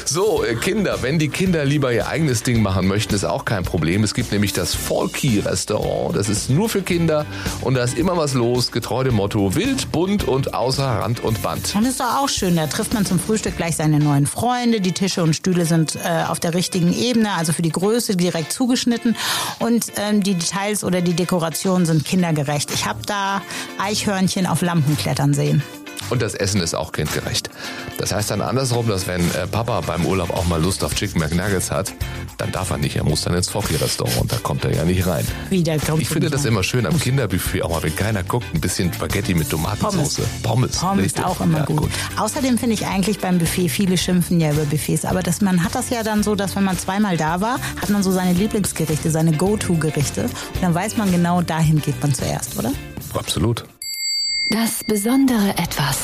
So, 0.05 0.43
äh, 0.43 0.55
Kinder, 0.55 1.01
wenn 1.01 1.19
die 1.19 1.29
Kinder 1.29 1.65
lieber 1.65 1.91
ihr 1.93 2.07
eigenes 2.07 2.43
Ding 2.43 2.61
machen 2.61 2.86
möchten, 2.87 3.13
ist 3.13 3.25
auch 3.25 3.45
kein 3.45 3.63
Problem. 3.63 4.03
Es 4.03 4.13
gibt 4.13 4.31
nämlich 4.31 4.53
das 4.53 4.73
Folky 4.73 5.39
Restaurant. 5.39 6.15
Das 6.15 6.29
ist 6.29 6.49
nur 6.49 6.69
für 6.69 6.81
Kinder 6.81 7.25
und 7.61 7.75
da 7.75 7.83
ist 7.83 7.97
immer 7.97 8.17
was 8.17 8.33
los. 8.33 8.71
Getreu 8.71 9.03
dem 9.03 9.15
Motto 9.15 9.55
wild, 9.55 9.91
bunt 9.91 10.27
und 10.27 10.53
außer 10.53 10.85
Rand 10.85 11.23
und 11.23 11.41
Band. 11.41 11.75
Und 11.75 11.85
ist 11.85 11.99
doch 11.99 12.23
auch 12.23 12.29
schön, 12.29 12.55
da 12.55 12.67
trifft 12.67 12.93
man 12.93 13.05
zum 13.05 13.19
Frühstück 13.19 13.57
gleich 13.57 13.75
seine 13.75 13.99
neuen 13.99 14.25
Freunde. 14.25 14.81
Die 14.81 14.91
Tische 14.91 15.23
und 15.23 15.35
Stühle 15.35 15.65
sind 15.65 15.95
äh, 15.95 16.23
auf 16.27 16.39
der 16.39 16.53
richtigen 16.53 16.93
Ebene, 16.93 17.31
also 17.33 17.53
für 17.53 17.61
die 17.61 17.71
Größe 17.71 18.15
direkt 18.15 18.51
zugeschnitten. 18.53 19.15
Und 19.59 19.85
ähm, 19.97 20.23
die 20.23 20.33
Details 20.35 20.83
oder 20.83 21.01
die 21.01 21.13
Dekorationen 21.13 21.85
sind 21.85 22.05
kindergerecht. 22.05 22.71
Ich 22.73 22.85
habe 22.85 22.99
da 23.05 23.41
Eichhörnchen 23.77 24.45
auf 24.45 24.61
Lampen 24.61 24.97
klettern 24.97 25.33
sehen. 25.33 25.61
Und 26.09 26.21
das 26.21 26.35
Essen 26.35 26.61
ist 26.61 26.75
auch 26.75 26.91
kindgerecht. 26.91 27.49
Das 27.97 28.13
heißt 28.13 28.31
dann 28.31 28.41
andersrum, 28.41 28.87
dass 28.87 29.07
wenn 29.07 29.21
äh, 29.31 29.47
Papa 29.47 29.81
beim 29.81 30.05
Urlaub 30.05 30.29
auch 30.31 30.45
mal 30.45 30.61
Lust 30.61 30.83
auf 30.83 30.95
Chicken 30.95 31.19
McNuggets 31.19 31.71
hat, 31.71 31.93
dann 32.37 32.51
darf 32.51 32.69
er 32.69 32.77
nicht. 32.77 32.95
Er 32.95 33.03
muss 33.03 33.21
dann 33.21 33.33
ins 33.33 33.49
Focky-Restaurant 33.49 34.21
und 34.21 34.31
da 34.31 34.37
kommt 34.37 34.63
er 34.63 34.73
ja 34.73 34.83
nicht 34.83 35.05
rein. 35.07 35.25
Wieder 35.49 35.77
kommt 35.79 36.01
Ich 36.01 36.09
finde 36.09 36.29
das 36.29 36.45
immer 36.45 36.63
schön 36.63 36.85
am 36.85 36.99
Kinderbuffet, 36.99 37.63
auch 37.63 37.69
mal 37.69 37.83
wenn 37.83 37.95
keiner 37.95 38.23
guckt, 38.23 38.45
ein 38.53 38.61
bisschen 38.61 38.93
Spaghetti 38.93 39.33
mit 39.33 39.49
Tomatensauce. 39.49 40.21
Pommes. 40.43 40.77
Pommes 40.77 41.03
richtig. 41.03 41.25
auch 41.25 41.41
immer 41.41 41.59
ja, 41.59 41.65
gut. 41.65 41.89
Außerdem 42.17 42.57
finde 42.57 42.75
ich 42.75 42.85
eigentlich 42.85 43.19
beim 43.19 43.39
Buffet, 43.39 43.69
viele 43.69 43.97
schimpfen 43.97 44.39
ja 44.39 44.51
über 44.51 44.65
Buffets, 44.65 45.05
aber 45.05 45.23
das, 45.23 45.41
man 45.41 45.63
hat 45.63 45.75
das 45.75 45.89
ja 45.89 46.03
dann 46.03 46.23
so, 46.23 46.35
dass 46.35 46.55
wenn 46.55 46.63
man 46.63 46.77
zweimal 46.77 47.17
da 47.17 47.41
war, 47.41 47.59
hat 47.81 47.89
man 47.89 48.03
so 48.03 48.11
seine 48.11 48.33
Lieblingsgerichte, 48.33 49.11
seine 49.11 49.31
Go-To-Gerichte 49.31 50.23
und 50.23 50.61
dann 50.61 50.73
weiß 50.73 50.97
man 50.97 51.11
genau, 51.11 51.41
dahin 51.41 51.81
geht 51.81 52.01
man 52.01 52.13
zuerst, 52.13 52.57
oder? 52.57 52.71
Absolut. 53.13 53.65
Das 54.49 54.81
besondere 54.83 55.49
Etwas. 55.57 55.97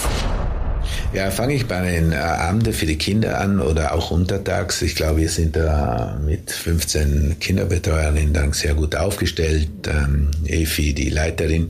Ja, 1.13 1.31
fange 1.31 1.53
ich 1.53 1.67
bei 1.67 1.79
den 1.91 2.11
äh, 2.11 2.15
Abenden 2.15 2.73
für 2.73 2.85
die 2.85 2.97
Kinder 2.97 3.39
an 3.39 3.61
oder 3.61 3.93
auch 3.93 4.11
untertags. 4.11 4.81
Ich 4.81 4.95
glaube, 4.95 5.21
wir 5.21 5.29
sind 5.29 5.55
da 5.55 6.19
mit 6.25 6.51
15 6.51 7.37
Kinderbetreuerinnen 7.39 8.33
dann 8.33 8.51
sehr 8.51 8.73
gut 8.73 8.95
aufgestellt. 8.95 9.69
Ähm, 9.87 10.31
Efi, 10.45 10.93
die 10.93 11.09
Leiterin, 11.09 11.69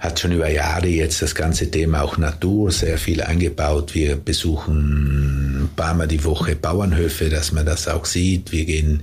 hat 0.00 0.20
schon 0.20 0.32
über 0.32 0.48
Jahre 0.48 0.86
jetzt 0.86 1.20
das 1.20 1.34
ganze 1.34 1.70
Thema 1.70 2.02
auch 2.02 2.16
Natur 2.16 2.70
sehr 2.70 2.96
viel 2.96 3.20
eingebaut. 3.20 3.94
Wir 3.94 4.16
besuchen 4.16 5.63
ein 5.64 5.74
paar 5.76 5.94
Mal 5.94 6.08
die 6.08 6.24
Woche 6.24 6.54
Bauernhöfe, 6.56 7.28
dass 7.28 7.52
man 7.52 7.66
das 7.66 7.88
auch 7.88 8.04
sieht. 8.04 8.52
Wir 8.52 8.64
gehen 8.64 9.02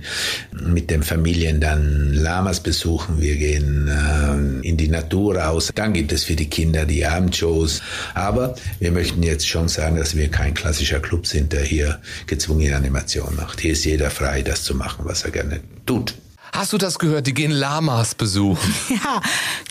mit 0.52 0.90
den 0.90 1.02
Familien 1.02 1.60
dann 1.60 2.14
Lamas 2.14 2.60
besuchen. 2.60 3.20
Wir 3.20 3.36
gehen 3.36 3.88
äh, 3.88 4.66
in 4.66 4.76
die 4.76 4.88
Natur 4.88 5.36
raus. 5.36 5.70
Dann 5.74 5.92
gibt 5.92 6.12
es 6.12 6.24
für 6.24 6.36
die 6.36 6.48
Kinder 6.48 6.86
die 6.86 7.04
Abendshows. 7.04 7.82
Aber 8.14 8.54
wir 8.80 8.92
möchten 8.92 9.22
jetzt 9.22 9.48
schon 9.48 9.68
sagen, 9.68 9.96
dass 9.96 10.16
wir 10.16 10.28
kein 10.28 10.54
klassischer 10.54 11.00
Club 11.00 11.26
sind, 11.26 11.52
der 11.52 11.62
hier 11.62 12.00
gezwungene 12.26 12.76
Animation 12.76 13.34
macht. 13.36 13.60
Hier 13.60 13.72
ist 13.72 13.84
jeder 13.84 14.10
frei, 14.10 14.42
das 14.42 14.64
zu 14.64 14.74
machen, 14.74 15.04
was 15.04 15.24
er 15.24 15.30
gerne 15.30 15.60
tut. 15.86 16.14
Hast 16.52 16.72
du 16.72 16.78
das 16.78 16.98
gehört? 16.98 17.26
Die 17.26 17.34
gehen 17.34 17.50
Lamas 17.50 18.14
besuchen. 18.14 18.74
Ja, 18.92 19.22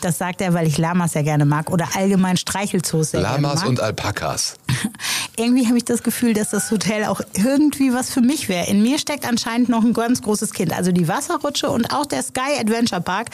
das 0.02 0.18
sagt 0.18 0.42
er, 0.42 0.54
weil 0.56 0.66
ich 0.68 0.80
Lamas 0.80 1.14
sehr 1.14 1.22
gerne 1.24 1.46
mag 1.46 1.70
oder 1.70 1.90
allgemein 1.96 2.38
Streichelzoos 2.38 3.12
sehr 3.12 3.22
Lamas 3.22 3.64
und 3.64 3.80
Alpakas. 3.80 4.56
irgendwie 5.38 5.68
habe 5.68 5.78
ich 5.78 5.86
das 5.86 6.02
Gefühl, 6.02 6.34
dass 6.34 6.50
das 6.50 6.72
Hotel 6.72 7.06
auch 7.06 7.22
irgendwie 7.36 7.94
was 7.94 8.12
für 8.12 8.22
mich 8.22 8.50
wäre. 8.50 8.68
In 8.68 8.82
mir 8.82 8.98
steckt 8.98 9.28
anscheinend 9.28 9.70
noch 9.70 9.84
ein 9.84 9.94
ganz 9.94 10.24
großes 10.24 10.54
Kind. 10.54 10.74
Also 10.74 10.92
die 10.92 11.08
Wasserrutsche 11.08 11.70
und 11.70 11.94
auch 11.94 12.08
der 12.08 12.24
Sky 12.24 12.60
Adventure 12.60 13.02
Park, 13.02 13.28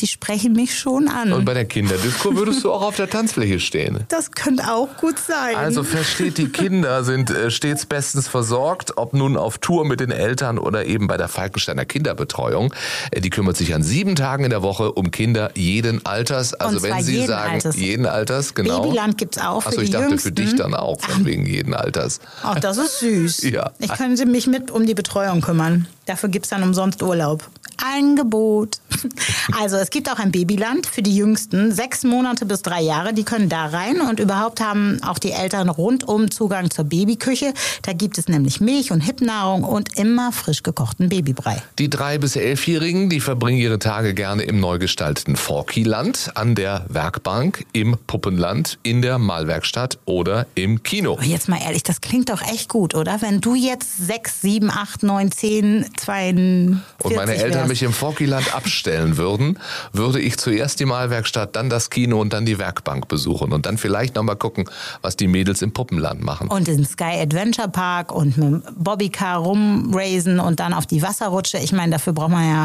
die 0.00 0.08
sprechen 0.08 0.52
mich 0.52 0.76
schon 0.76 1.08
an. 1.08 1.32
Und 1.32 1.44
bei 1.44 1.54
der 1.54 1.64
Kinderdisco 1.66 2.34
würdest 2.34 2.64
du 2.64 2.72
auch 2.72 2.82
auf 2.82 2.96
der 2.96 3.08
Tanzfläche 3.08 3.60
stehen. 3.60 4.04
das 4.08 4.32
könnte 4.32 4.72
auch 4.72 4.96
gut 4.96 5.18
sein. 5.18 5.54
Also 5.54 5.84
versteht, 5.84 6.38
die 6.38 6.48
Kinder 6.48 7.04
sind 7.04 7.30
äh, 7.30 7.50
stets 7.52 7.86
bestens 7.86 8.26
versorgt, 8.26 8.98
ob 8.98 9.14
nun 9.14 9.36
auf 9.36 9.58
Tour 9.58 9.84
mit 9.84 10.00
den 10.00 10.10
Eltern 10.10 10.58
oder 10.58 10.86
eben 10.86 11.06
bei 11.06 11.16
der 11.16 11.28
Falkensteiner 11.28 11.84
Kinderbetreuung. 11.84 12.74
Äh, 13.10 13.20
Die 13.20 13.30
kümmert 13.30 13.56
sich 13.56 13.74
an 13.74 13.82
sieben 13.82 14.16
Tagen 14.16 14.44
in 14.44 14.50
der 14.50 14.62
Woche 14.62 14.92
um 14.92 15.10
Kinder 15.10 15.50
jeden 15.54 16.04
Alters. 16.06 16.54
Also 16.54 16.82
wenn 16.82 17.02
Sie 17.02 17.12
jeden 17.16 17.26
sagen, 17.26 17.52
Alters. 17.52 17.76
jeden 17.76 18.06
Alters, 18.06 18.54
genau. 18.54 18.82
Babyland 18.82 19.18
gibt's 19.18 19.38
auch 19.38 19.62
für 19.62 19.68
Achso, 19.68 19.80
ich 19.80 19.90
dachte 19.90 20.04
für 20.06 20.10
Jüngsten. 20.28 20.34
dich 20.34 20.56
dann 20.56 20.74
auch, 20.74 21.00
von 21.00 21.24
wegen 21.24 21.46
jeden 21.46 21.74
Alters. 21.74 22.20
Ach, 22.42 22.58
das 22.60 22.76
ist 22.78 23.00
süß. 23.00 23.42
Ja. 23.50 23.72
Ich 23.78 23.92
könnte 23.92 24.26
mich 24.26 24.46
mit 24.46 24.70
um 24.70 24.86
die 24.86 24.94
Betreuung 24.94 25.40
kümmern. 25.40 25.86
Dafür 26.06 26.28
gibt's 26.28 26.50
dann 26.50 26.62
umsonst 26.62 27.02
Urlaub. 27.02 27.48
Angebot. 27.96 28.78
Also 29.58 29.76
es 29.76 29.90
gibt 29.90 30.10
auch 30.10 30.18
ein 30.18 30.30
Babyland 30.30 30.86
für 30.86 31.02
die 31.02 31.16
Jüngsten, 31.16 31.72
sechs 31.72 32.04
Monate 32.04 32.44
bis 32.46 32.62
drei 32.62 32.82
Jahre, 32.82 33.12
die 33.14 33.24
können 33.24 33.48
da 33.48 33.66
rein 33.66 34.00
und 34.00 34.20
überhaupt 34.20 34.60
haben 34.60 35.00
auch 35.02 35.18
die 35.18 35.32
Eltern 35.32 35.68
rundum 35.68 36.30
Zugang 36.30 36.70
zur 36.70 36.84
Babyküche. 36.84 37.52
Da 37.82 37.92
gibt 37.92 38.18
es 38.18 38.28
nämlich 38.28 38.60
Milch 38.60 38.92
und 38.92 39.00
Hippnahrung 39.00 39.64
und 39.64 39.98
immer 39.98 40.32
frisch 40.32 40.62
gekochten 40.62 41.08
Babybrei. 41.08 41.62
Die 41.78 41.88
drei 41.90 42.18
bis 42.18 42.36
elfjährigen, 42.70 43.08
die 43.08 43.20
verbringen 43.20 43.58
ihre 43.58 43.80
Tage 43.80 44.14
gerne 44.14 44.44
im 44.44 44.60
neu 44.60 44.78
gestalteten 44.78 45.34
Forky-Land, 45.34 46.32
an 46.36 46.54
der 46.54 46.84
Werkbank, 46.88 47.66
im 47.72 47.98
Puppenland, 48.06 48.78
in 48.84 49.02
der 49.02 49.18
Malwerkstatt 49.18 49.98
oder 50.04 50.46
im 50.54 50.84
Kino. 50.84 51.14
Aber 51.14 51.24
jetzt 51.24 51.48
mal 51.48 51.60
ehrlich, 51.60 51.82
das 51.82 52.00
klingt 52.00 52.30
doch 52.30 52.42
echt 52.42 52.68
gut, 52.68 52.94
oder? 52.94 53.20
Wenn 53.22 53.40
du 53.40 53.56
jetzt 53.56 54.06
sechs, 54.06 54.40
sieben, 54.40 54.70
acht, 54.70 55.02
neun, 55.02 55.32
zehn, 55.32 55.84
42 55.96 56.80
Und 57.02 57.16
meine 57.16 57.34
Eltern 57.34 57.52
wärst. 57.54 57.68
mich 57.68 57.82
im 57.82 57.92
Forkyland 57.92 58.54
abstellen 58.54 59.16
würden, 59.16 59.58
würde 59.92 60.20
ich 60.20 60.38
zuerst 60.38 60.78
die 60.78 60.84
Malwerkstatt, 60.84 61.56
dann 61.56 61.70
das 61.70 61.90
Kino 61.90 62.20
und 62.20 62.32
dann 62.32 62.46
die 62.46 62.58
Werkbank 62.60 63.08
besuchen 63.08 63.52
und 63.52 63.66
dann 63.66 63.78
vielleicht 63.78 64.14
nochmal 64.14 64.36
gucken, 64.36 64.70
was 65.02 65.16
die 65.16 65.26
Mädels 65.26 65.60
im 65.62 65.72
Puppenland 65.72 66.22
machen. 66.22 66.48
Und 66.48 66.68
den 66.68 66.84
Sky 66.84 67.20
Adventure 67.20 67.68
Park 67.68 68.12
und 68.12 68.36
mit 68.36 68.46
dem 68.46 68.62
Bobbycar 68.76 69.38
rumraisen 69.38 70.38
und 70.38 70.60
dann 70.60 70.72
auf 70.72 70.86
die 70.86 71.02
Wasserrutsche. 71.02 71.58
Ich 71.58 71.72
meine, 71.72 71.92
dafür 71.92 72.12
braucht 72.12 72.30
man 72.30 72.48
ja 72.48 72.59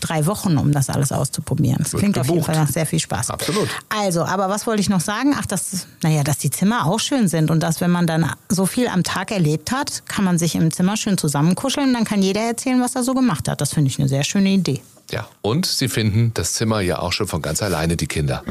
drei 0.00 0.26
Wochen, 0.26 0.56
um 0.56 0.72
das 0.72 0.88
alles 0.90 1.12
auszuprobieren. 1.12 1.78
Das 1.82 1.92
Wird 1.92 2.00
klingt 2.02 2.18
auf 2.18 2.26
jeden 2.26 2.38
gebucht. 2.38 2.54
Fall 2.54 2.64
nach 2.64 2.70
sehr 2.70 2.86
viel 2.86 3.00
Spaß. 3.00 3.30
Absolut. 3.30 3.68
Also, 3.88 4.24
aber 4.24 4.48
was 4.48 4.66
wollte 4.66 4.80
ich 4.80 4.88
noch 4.88 5.00
sagen? 5.00 5.34
Ach, 5.38 5.46
dass, 5.46 5.86
naja, 6.02 6.22
dass 6.24 6.38
die 6.38 6.50
Zimmer 6.50 6.86
auch 6.86 7.00
schön 7.00 7.28
sind 7.28 7.50
und 7.50 7.62
dass, 7.62 7.80
wenn 7.80 7.90
man 7.90 8.06
dann 8.06 8.30
so 8.48 8.66
viel 8.66 8.88
am 8.88 9.02
Tag 9.02 9.30
erlebt 9.30 9.72
hat, 9.72 10.04
kann 10.06 10.24
man 10.24 10.38
sich 10.38 10.54
im 10.54 10.70
Zimmer 10.70 10.96
schön 10.96 11.18
zusammenkuscheln. 11.18 11.92
Dann 11.92 12.04
kann 12.04 12.22
jeder 12.22 12.40
erzählen, 12.40 12.80
was 12.80 12.94
er 12.94 13.02
so 13.02 13.14
gemacht 13.14 13.48
hat. 13.48 13.60
Das 13.60 13.74
finde 13.74 13.90
ich 13.90 13.98
eine 13.98 14.08
sehr 14.08 14.24
schöne 14.24 14.50
Idee. 14.50 14.80
Ja, 15.10 15.26
und 15.40 15.64
sie 15.64 15.88
finden 15.88 16.32
das 16.34 16.52
Zimmer 16.52 16.80
ja 16.80 16.98
auch 16.98 17.12
schon 17.12 17.26
von 17.28 17.40
ganz 17.40 17.62
alleine, 17.62 17.96
die 17.96 18.06
Kinder. 18.06 18.42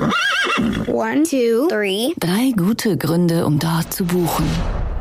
One, 0.88 1.22
two, 1.24 1.68
three. 1.70 2.14
Drei 2.20 2.52
gute 2.58 2.98
Gründe, 2.98 3.46
um 3.46 3.60
dort 3.60 3.94
zu 3.94 4.06
buchen. 4.06 4.48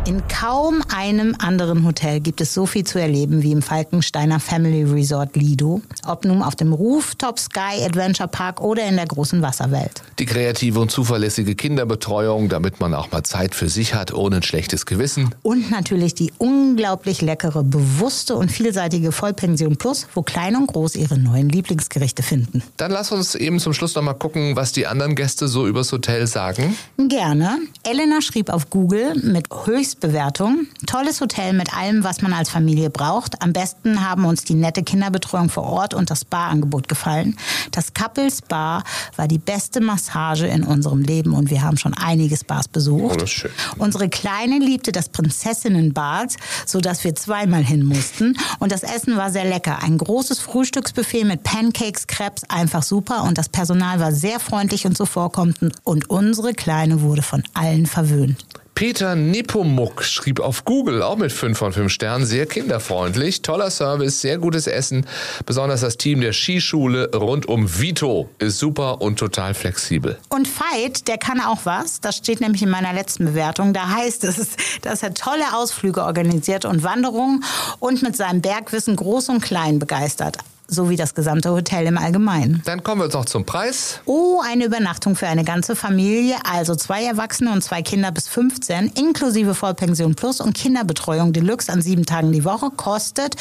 In 0.07 0.23
kaum 0.29 0.85
einem 0.95 1.35
anderen 1.41 1.85
Hotel 1.85 2.21
gibt 2.21 2.41
es 2.41 2.55
so 2.55 2.65
viel 2.65 2.85
zu 2.85 3.01
erleben 3.01 3.43
wie 3.43 3.51
im 3.51 3.61
Falkensteiner 3.61 4.39
Family 4.39 4.85
Resort 4.85 5.35
Lido. 5.35 5.83
Ob 6.07 6.25
nun 6.25 6.43
auf 6.43 6.55
dem 6.55 6.73
Rooftop 6.73 7.41
Sky 7.41 7.85
Adventure 7.85 8.29
Park 8.29 8.61
oder 8.61 8.85
in 8.87 8.95
der 8.95 9.07
großen 9.07 9.43
Wasserwelt. 9.43 10.03
Die 10.21 10.27
kreative 10.27 10.79
und 10.79 10.93
zuverlässige 10.93 11.57
Kinderbetreuung, 11.57 12.49
damit 12.49 12.79
man 12.79 12.95
auch 12.95 13.11
mal 13.11 13.25
Zeit 13.25 13.57
für 13.57 13.69
sich 13.69 13.95
hat, 13.95 14.15
ohne 14.15 14.37
ein 14.37 14.43
schlechtes 14.45 14.87
Gewissen. 14.87 15.35
Und 15.43 15.73
natürlich 15.73 16.15
die 16.15 16.33
unglaublich 16.39 17.21
leckere, 17.21 17.65
bewusste 17.65 18.37
und 18.37 18.53
vielseitige 18.53 19.11
Vollpension 19.11 19.77
Plus, 19.77 20.07
wo 20.15 20.23
Klein 20.23 20.55
und 20.55 20.69
Groß 20.69 20.95
ihre 20.95 21.19
neuen 21.19 21.49
Lieblingsgerichte 21.49 22.23
finden. 22.23 22.63
Dann 22.77 22.93
lass 22.93 23.11
uns 23.11 23.35
eben 23.35 23.59
zum 23.59 23.73
Schluss 23.73 23.97
nochmal 23.97 24.15
gucken, 24.15 24.55
was 24.55 24.71
die 24.71 24.87
anderen 24.87 25.17
Gäste 25.17 25.49
so 25.49 25.67
übers 25.67 25.91
Hotel 25.91 26.29
sagen. 26.29 26.77
Gerne. 26.97 27.59
Elena 27.83 28.21
schrieb 28.21 28.51
auf 28.51 28.71
Google 28.71 29.17
mit 29.17 29.49
Höchstbewertung. 29.97 30.67
Tolles 30.87 31.21
Hotel 31.21 31.53
mit 31.55 31.75
allem, 31.75 32.05
was 32.05 32.21
man 32.21 32.33
als 32.33 32.51
Familie 32.51 32.91
braucht. 32.91 33.43
Am 33.43 33.53
besten 33.53 34.07
haben 34.07 34.25
uns 34.25 34.45
die 34.45 34.55
nette 34.55 34.83
Kinderbetreuung 34.83 35.49
vor 35.49 35.65
Ort 35.65 35.95
und 35.95 36.11
das 36.11 36.21
Spa-Angebot 36.21 36.89
gefallen. 36.89 37.37
Das 37.71 37.95
Couple 37.95 38.31
Spa 38.31 38.83
war 39.17 39.29
die 39.29 39.39
beste 39.39 39.81
Massage 39.81 40.47
in 40.47 40.65
unserem 40.65 41.01
Leben 41.01 41.33
und 41.33 41.51
wir 41.51 41.63
haben 41.63 41.79
schon 41.79 41.95
einige 41.95 42.37
Spas 42.37 42.69
besucht. 42.69 43.15
Oh, 43.15 43.15
das 43.15 43.25
ist 43.25 43.31
schön. 43.31 43.51
Unsere 43.79 44.09
Kleine 44.09 44.59
liebte 44.59 44.93
das 44.93 45.09
Prinzessinnenbad, 45.09 46.35
sodass 46.67 47.03
wir 47.05 47.15
zweimal 47.15 47.65
hin 47.65 47.85
mussten. 47.85 48.37
Und 48.59 48.73
das 48.73 48.83
Essen 48.83 49.17
war 49.17 49.31
sehr 49.31 49.45
lecker. 49.45 49.83
Ein 49.83 49.97
großes 49.99 50.41
Frühstücksbuffet 50.41 51.25
mit 51.25 51.43
Pancakes, 51.43 52.07
Crepes, 52.07 52.45
einfach 52.49 52.83
super. 52.83 53.25
Und 53.25 53.39
das 53.39 53.49
Personal 53.49 53.99
war 54.01 54.13
sehr 54.13 54.41
freundlich 54.41 54.87
und 54.87 54.97
zuvorkommend. 54.97 55.59
Und 55.85 56.11
unsere 56.11 56.53
Kleine 56.53 57.01
wurde 57.01 57.23
von 57.23 57.43
allen 57.55 57.87
verwöhnt. 57.87 58.45
Peter 58.77 59.17
Nepomuk 59.17 60.05
schrieb 60.05 60.39
auf 60.39 60.67
Google, 60.67 61.03
auch 61.03 61.17
mit 61.17 61.33
5 61.33 61.57
von 61.57 61.73
5 61.73 61.91
Sternen, 61.91 62.27
sehr 62.27 62.45
kinderfreundlich, 62.45 63.41
toller 63.41 63.71
Service, 63.71 64.21
sehr 64.21 64.37
gutes 64.37 64.67
Essen. 64.67 65.07
Besonders 65.47 65.81
das 65.81 65.97
Team 65.97 66.21
der 66.21 66.35
Skischule 66.35 67.11
rund 67.15 67.47
um 67.47 67.81
Vito 67.81 68.29
ist 68.39 68.59
super 68.59 69.01
und 69.01 69.19
total 69.19 69.55
flexibel. 69.55 70.19
Und 70.29 70.47
Veit, 70.47 71.09
der 71.09 71.17
kann 71.17 71.41
auch 71.41 71.61
was. 71.65 72.03
Das 72.03 72.19
steht 72.19 72.43
nämlich 72.43 72.63
in 72.63 72.69
meiner 72.69 72.93
letzten 72.93 73.25
Bewertung. 73.25 73.73
Da 73.73 73.89
heißt 73.89 74.25
es, 74.25 74.49
dass 74.83 75.03
er 75.03 75.15
tolle 75.15 75.55
Ausflüge 75.55 76.05
organisiert 76.05 76.67
und 76.67 76.83
Wanderungen 76.83 77.45
und 77.79 78.03
mit 78.03 78.15
seinem 78.15 78.43
Bergwissen 78.43 78.95
groß 78.95 79.31
und 79.31 79.41
klein 79.41 79.79
begeistert 79.79 80.37
so 80.69 80.91
wie 80.91 80.97
das 80.97 81.15
gesamte 81.15 81.51
Hotel 81.51 81.87
im 81.87 81.99
Allgemeinen. 81.99 82.63
Dann 82.65 82.83
kommen 82.83 83.01
wir 83.01 83.05
jetzt 83.05 83.15
noch 83.15 83.25
zum 83.25 83.45
Preis. 83.45 84.01
Oh, 84.05 84.41
eine 84.45 84.65
Übernachtung 84.65 85.17
für 85.17 85.27
eine 85.27 85.45
ganze 85.45 85.77
Familie, 85.77 86.37
also 86.45 86.75
zwei 86.75 87.05
Erwachsene 87.05 87.53
und 87.53 87.63
zwei 87.63 87.83
Kinder 87.83 88.11
bis 88.11 88.29
15, 88.29 88.93
inklusive 88.97 89.55
Vollpension 89.55 90.15
Plus 90.15 90.41
und 90.41 90.57
Kinderbetreuung 90.57 91.33
Deluxe 91.33 91.73
an 91.73 91.83
sieben 91.83 92.07
Tagen 92.07 92.33
die 92.33 92.45
Woche, 92.45 92.71
kostet 92.77 93.37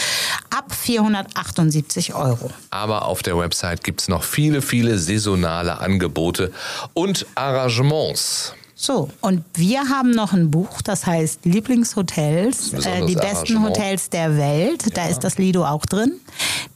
ab 0.55 0.74
478 0.74 2.13
Euro. 2.15 2.51
Aber 2.70 3.05
auf 3.05 3.24
der 3.24 3.38
Website 3.38 3.84
gibt 3.84 4.01
es 4.01 4.08
noch 4.08 4.24
viele, 4.24 4.62
viele 4.62 4.98
saisonale 4.98 5.79
Angebote 5.79 6.51
und 6.94 7.25
Arrangements. 7.36 8.53
So, 8.86 9.10
und 9.22 9.44
wir 9.56 9.89
haben 9.89 10.12
noch 10.12 10.32
ein 10.32 10.51
Buch, 10.51 10.84
das 10.84 11.08
heißt 11.08 11.44
Lieblingshotels, 11.46 12.74
äh, 12.74 13.04
die 13.08 13.15
besten 13.15 13.63
Hotels 13.63 14.12
der 14.12 14.38
Welt. 14.38 14.84
Ja. 14.84 14.92
Da 14.94 15.08
ist 15.08 15.24
das 15.24 15.39
Lido 15.39 15.65
auch 15.65 15.88
drin. 15.88 16.12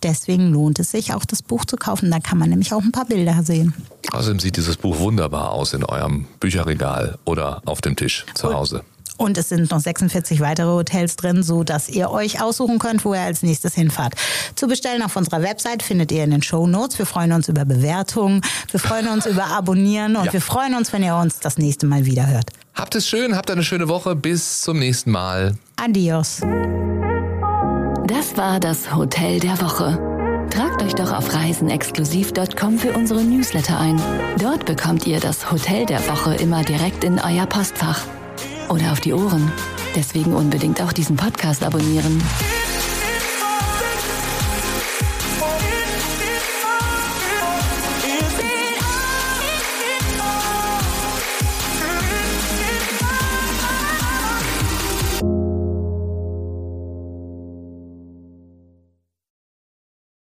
Deswegen 0.01 0.51
lohnt 0.51 0.79
es 0.79 0.89
sich 0.89 1.13
auch, 1.13 1.23
das 1.23 1.43
Buch 1.43 1.65
zu 1.65 1.75
kaufen. 1.75 2.09
Da 2.09 2.19
kann 2.19 2.39
man 2.39 2.49
nämlich 2.49 2.73
auch 2.73 2.81
ein 2.81 2.91
paar 2.91 3.05
Bilder 3.05 3.43
sehen. 3.43 3.75
Außerdem 4.11 4.39
sieht 4.39 4.57
dieses 4.57 4.77
Buch 4.77 4.97
wunderbar 4.97 5.51
aus 5.51 5.75
in 5.75 5.83
eurem 5.83 6.25
Bücherregal 6.39 7.19
oder 7.25 7.61
auf 7.65 7.79
dem 7.79 7.95
Tisch 7.95 8.25
zu 8.33 8.51
Hause. 8.51 8.81
Und 9.19 9.37
es 9.37 9.49
sind 9.49 9.69
noch 9.69 9.81
46 9.81 10.39
weitere 10.39 10.67
Hotels 10.67 11.17
drin, 11.17 11.43
so 11.43 11.65
dass 11.65 11.89
ihr 11.89 12.09
euch 12.09 12.41
aussuchen 12.41 12.79
könnt, 12.79 13.03
wo 13.03 13.13
ihr 13.13 13.19
als 13.19 13.43
nächstes 13.43 13.75
hinfahrt. 13.75 14.13
Zu 14.55 14.67
bestellen 14.67 15.03
auf 15.03 15.17
unserer 15.17 15.41
Website 15.41 15.83
findet 15.83 16.13
ihr 16.13 16.23
in 16.23 16.31
den 16.31 16.41
Show 16.41 16.67
Notes. 16.67 16.97
Wir 16.97 17.05
freuen 17.05 17.33
uns 17.33 17.49
über 17.49 17.65
Bewertungen, 17.65 18.41
wir 18.71 18.79
freuen 18.79 19.09
uns 19.09 19.25
über 19.25 19.47
Abonnieren 19.47 20.15
und 20.15 20.27
ja. 20.27 20.33
wir 20.33 20.41
freuen 20.41 20.73
uns, 20.73 20.93
wenn 20.93 21.03
ihr 21.03 21.17
uns 21.17 21.39
das 21.39 21.57
nächste 21.57 21.85
Mal 21.85 22.05
wieder 22.05 22.27
hört. 22.27 22.51
Habt 22.75 22.95
es 22.95 23.09
schön, 23.09 23.35
habt 23.35 23.51
eine 23.51 23.63
schöne 23.63 23.89
Woche. 23.89 24.15
Bis 24.15 24.61
zum 24.61 24.79
nächsten 24.79 25.11
Mal. 25.11 25.57
Adios. 25.75 26.39
Das 28.07 28.37
war 28.37 28.61
das 28.61 28.95
Hotel 28.95 29.41
der 29.41 29.59
Woche. 29.61 29.99
Tragt 30.49 30.81
euch 30.81 30.95
doch 30.95 31.11
auf 31.11 31.33
reisenexklusiv.com 31.33 32.79
für 32.79 32.93
unsere 32.93 33.21
Newsletter 33.21 33.77
ein. 33.77 34.01
Dort 34.39 34.65
bekommt 34.65 35.05
ihr 35.05 35.19
das 35.19 35.51
Hotel 35.51 35.85
der 35.85 36.07
Woche 36.07 36.35
immer 36.35 36.63
direkt 36.63 37.03
in 37.03 37.19
euer 37.19 37.45
Postfach 37.45 37.99
oder 38.69 38.91
auf 38.91 38.99
die 38.99 39.13
Ohren. 39.13 39.51
Deswegen 39.95 40.33
unbedingt 40.33 40.81
auch 40.81 40.93
diesen 40.93 41.15
Podcast 41.15 41.63
abonnieren. 41.63 42.21